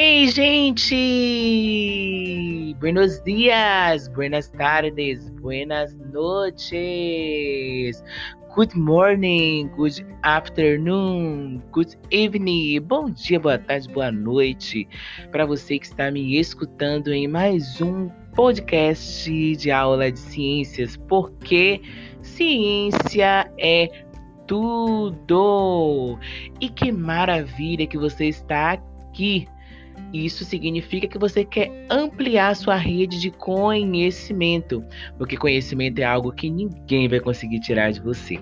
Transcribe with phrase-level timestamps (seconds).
[0.00, 0.94] Hey, gente!
[2.78, 8.00] Buenos dias, buenas tardes, buenas noches.
[8.54, 12.78] Good morning, good afternoon, good evening.
[12.82, 14.86] Bom dia, boa tarde, boa noite
[15.32, 21.82] para você que está me escutando em mais um podcast de aula de ciências, porque
[22.22, 23.88] ciência é
[24.46, 26.16] tudo.
[26.60, 29.48] E que maravilha que você está aqui
[30.12, 34.82] isso significa que você quer ampliar sua rede de conhecimento,
[35.18, 38.38] porque conhecimento é algo que ninguém vai conseguir tirar de você.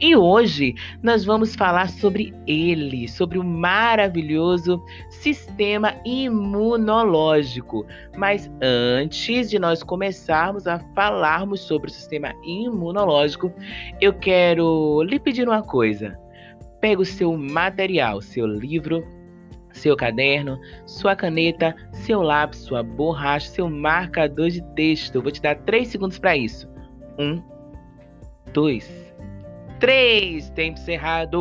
[0.00, 7.84] E hoje nós vamos falar sobre ele, sobre o maravilhoso sistema imunológico.
[8.16, 13.52] Mas antes de nós começarmos a falarmos sobre o sistema imunológico,
[14.00, 16.16] eu quero lhe pedir uma coisa.
[16.80, 19.04] Pega o seu material, seu livro,
[19.72, 25.22] seu caderno, sua caneta, seu lápis, sua borracha, seu marcador de texto.
[25.22, 26.68] Vou te dar três segundos para isso.
[27.18, 27.42] Um,
[28.52, 29.14] dois,
[29.78, 30.50] três.
[30.50, 31.36] Tempo cerrado.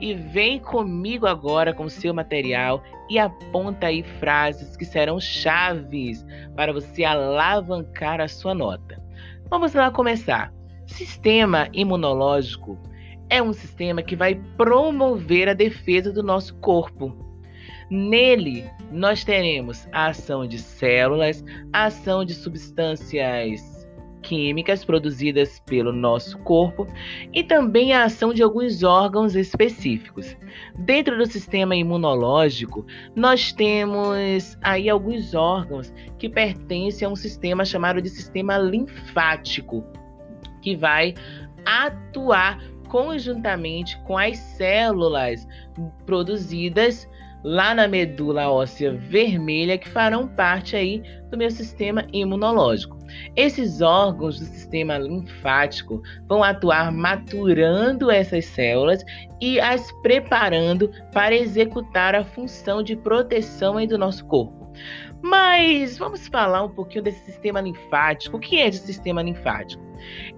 [0.00, 6.72] E vem comigo agora com seu material e aponta aí frases que serão chaves para
[6.72, 9.00] você alavancar a sua nota.
[9.48, 10.52] Vamos lá começar.
[10.86, 12.78] Sistema imunológico
[13.28, 17.16] é um sistema que vai promover a defesa do nosso corpo.
[17.90, 23.84] Nele, nós teremos a ação de células, a ação de substâncias
[24.24, 26.88] químicas produzidas pelo nosso corpo
[27.32, 30.36] e também a ação de alguns órgãos específicos.
[30.78, 38.00] Dentro do sistema imunológico, nós temos aí alguns órgãos que pertencem a um sistema chamado
[38.00, 39.84] de sistema linfático,
[40.62, 41.14] que vai
[41.66, 42.58] atuar
[42.94, 45.48] conjuntamente com as células
[46.06, 47.10] produzidas
[47.42, 52.96] lá na medula óssea vermelha que farão parte aí do meu sistema imunológico.
[53.34, 59.04] Esses órgãos do sistema linfático vão atuar maturando essas células
[59.40, 64.72] e as preparando para executar a função de proteção aí do nosso corpo.
[65.20, 68.36] Mas vamos falar um pouquinho desse sistema linfático.
[68.36, 69.83] O que é esse sistema linfático?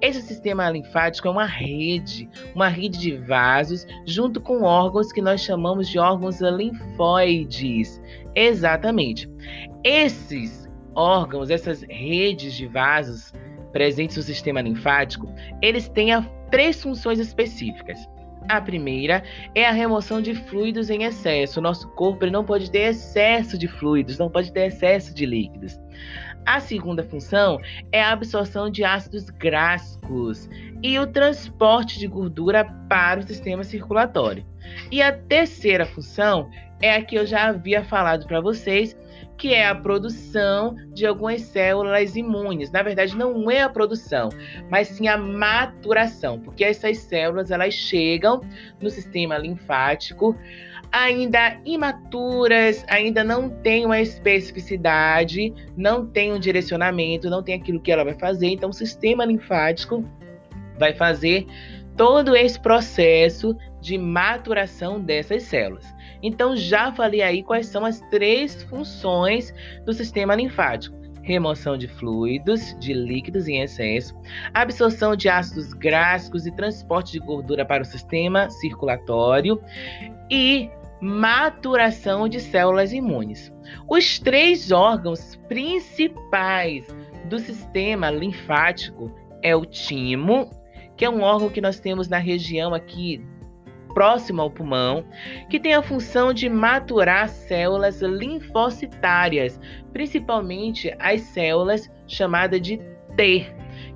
[0.00, 5.40] Esse sistema linfático é uma rede, uma rede de vasos, junto com órgãos que nós
[5.40, 8.00] chamamos de órgãos linfóides.
[8.34, 9.30] Exatamente.
[9.82, 13.32] Esses órgãos, essas redes de vasos
[13.72, 15.28] presentes no sistema linfático,
[15.60, 16.10] eles têm
[16.50, 18.08] três funções específicas.
[18.48, 19.22] A primeira
[19.54, 21.60] é a remoção de fluidos em excesso.
[21.60, 25.78] Nosso corpo não pode ter excesso de fluidos, não pode ter excesso de líquidos.
[26.46, 27.58] A segunda função
[27.90, 30.48] é a absorção de ácidos graxos
[30.82, 34.44] e o transporte de gordura para o sistema circulatório.
[34.90, 36.50] E a terceira função
[36.82, 38.94] é a que eu já havia falado para vocês,
[39.36, 42.70] que é a produção de algumas células imunes.
[42.70, 44.28] Na verdade, não é a produção,
[44.70, 48.40] mas sim a maturação, porque essas células elas chegam
[48.80, 50.36] no sistema linfático
[50.94, 57.90] ainda imaturas, ainda não tem uma especificidade, não tem um direcionamento, não tem aquilo que
[57.90, 58.46] ela vai fazer.
[58.46, 60.04] Então, o sistema linfático
[60.78, 61.46] vai fazer
[61.96, 65.84] todo esse processo de maturação dessas células.
[66.22, 69.52] Então, já falei aí quais são as três funções
[69.84, 74.14] do sistema linfático remoção de fluidos, de líquidos em excesso,
[74.52, 79.60] absorção de ácidos graxos e transporte de gordura para o sistema circulatório
[80.30, 83.52] e maturação de células imunes.
[83.88, 86.86] Os três órgãos principais
[87.28, 89.10] do sistema linfático
[89.42, 90.50] é o timo,
[90.96, 93.24] que é um órgão que nós temos na região aqui
[93.94, 95.04] próximo ao pulmão,
[95.48, 99.58] que tem a função de maturar células linfocitárias,
[99.92, 102.78] principalmente as células chamadas de
[103.16, 103.46] T,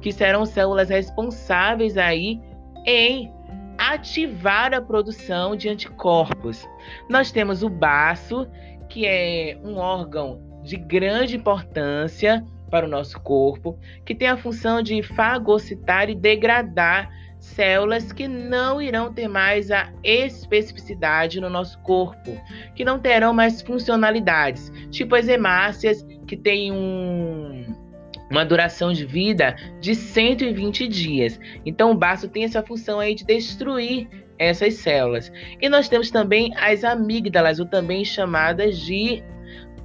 [0.01, 2.41] que serão células responsáveis aí
[2.87, 3.33] em
[3.77, 6.67] ativar a produção de anticorpos.
[7.09, 8.49] Nós temos o baço,
[8.89, 14.83] que é um órgão de grande importância para o nosso corpo, que tem a função
[14.83, 22.41] de fagocitar e degradar células que não irão ter mais a especificidade no nosso corpo,
[22.75, 27.89] que não terão mais funcionalidades, tipo as hemácias, que têm um
[28.31, 31.41] uma duração de vida de 120 dias.
[31.65, 34.07] Então o baço tem essa função aí de destruir
[34.39, 35.33] essas células.
[35.61, 39.23] E nós temos também as amígdalas, ou também chamadas de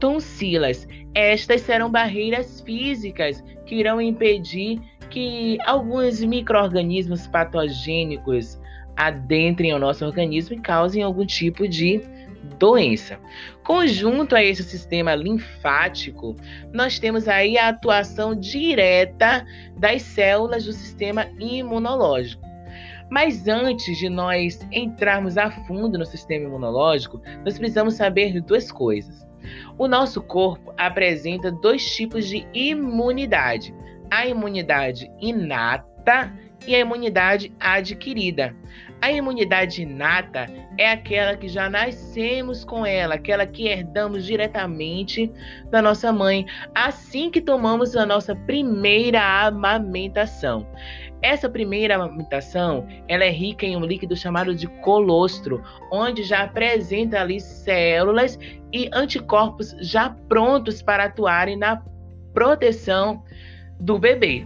[0.03, 0.85] tonsilas.
[1.15, 8.59] Estas serão barreiras físicas que irão impedir que alguns micro-organismos patogênicos
[8.97, 12.01] adentrem ao nosso organismo e causem algum tipo de
[12.59, 13.17] doença.
[13.63, 16.35] Conjunto a esse sistema linfático,
[16.73, 19.45] nós temos aí a atuação direta
[19.77, 22.52] das células do sistema imunológico.
[23.13, 29.23] Mas antes de nós entrarmos a fundo no sistema imunológico, nós precisamos saber duas coisas.
[29.77, 33.71] O nosso corpo apresenta dois tipos de imunidade:
[34.09, 36.33] a imunidade inata
[36.65, 38.55] e a imunidade adquirida.
[38.99, 45.31] A imunidade inata é aquela que já nascemos com ela, aquela que herdamos diretamente
[45.69, 50.65] da nossa mãe, assim que tomamos a nossa primeira amamentação.
[51.23, 57.21] Essa primeira amamentação, ela é rica em um líquido chamado de colostro, onde já apresenta
[57.21, 58.37] ali células
[58.73, 61.81] e anticorpos já prontos para atuarem na
[62.33, 63.23] proteção
[63.79, 64.45] do bebê.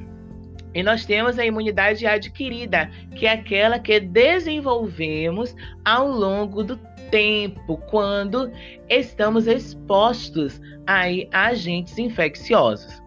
[0.76, 6.78] E nós temos a imunidade adquirida, que é aquela que desenvolvemos ao longo do
[7.10, 8.52] tempo, quando
[8.88, 13.02] estamos expostos a agentes infecciosos.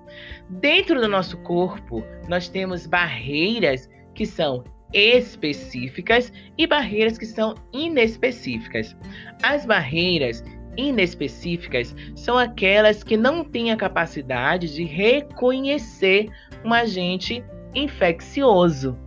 [0.50, 8.96] Dentro do nosso corpo, nós temos barreiras que são específicas e barreiras que são inespecíficas.
[9.44, 10.42] As barreiras
[10.76, 16.28] inespecíficas são aquelas que não têm a capacidade de reconhecer
[16.64, 18.98] um agente infeccioso,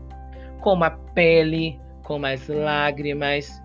[0.62, 3.62] como a pele, como as lágrimas.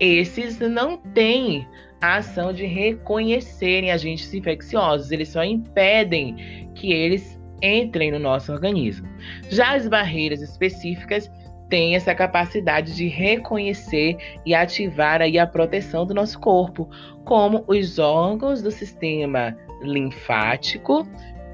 [0.00, 1.68] Esses não têm
[2.00, 9.06] a ação de reconhecerem agentes infecciosos, eles só impedem que eles entrem no nosso organismo.
[9.50, 11.30] Já as barreiras específicas
[11.68, 16.88] têm essa capacidade de reconhecer e ativar aí a proteção do nosso corpo,
[17.24, 21.06] como os órgãos do sistema linfático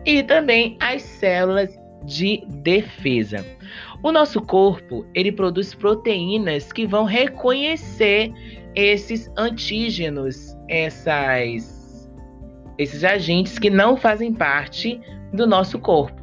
[0.05, 3.45] e também as células de defesa.
[4.03, 8.33] O nosso corpo, ele produz proteínas que vão reconhecer
[8.77, 11.75] esses antígenos, essas
[12.79, 15.01] esses agentes que não fazem parte
[15.33, 16.23] do nosso corpo.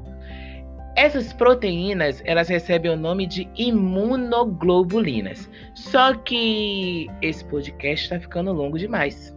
[0.95, 5.49] Essas proteínas, elas recebem o nome de imunoglobulinas.
[5.73, 9.35] Só que esse podcast está ficando longo demais.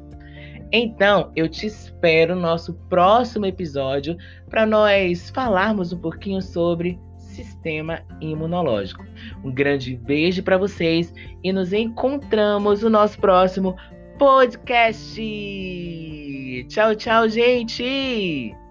[0.71, 4.19] Então, eu te espero no nosso próximo episódio
[4.51, 6.99] para nós falarmos um pouquinho sobre
[7.37, 9.05] sistema imunológico.
[9.45, 11.13] Um grande beijo para vocês
[11.45, 13.77] e nos encontramos no nosso próximo
[14.19, 15.21] podcast.
[16.69, 18.66] Tchau, tchau, gente!